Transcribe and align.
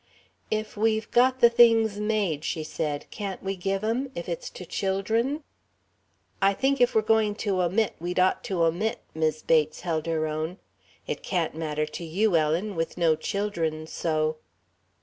"If 0.49 0.75
we've 0.75 1.11
got 1.11 1.41
the 1.41 1.49
things 1.51 1.99
made," 1.99 2.43
she 2.43 2.63
said, 2.63 3.05
"can't 3.11 3.43
we 3.43 3.55
give 3.55 3.83
'em? 3.83 4.09
If 4.15 4.27
it's 4.27 4.49
to 4.49 4.65
children?" 4.65 5.43
"I 6.41 6.55
think 6.55 6.81
if 6.81 6.95
we're 6.95 7.03
going 7.03 7.35
to 7.45 7.61
omit, 7.61 7.93
we'd 7.99 8.19
ought 8.19 8.43
to 8.45 8.63
omit," 8.63 9.01
Mis 9.13 9.43
Bates 9.43 9.81
held 9.81 10.07
her 10.07 10.25
own; 10.25 10.57
"it 11.05 11.21
can't 11.21 11.53
matter 11.53 11.85
to 11.85 12.03
you, 12.03 12.35
Ellen, 12.35 12.75
with 12.75 12.97
no 12.97 13.15
children, 13.15 13.85
so...." 13.85 14.37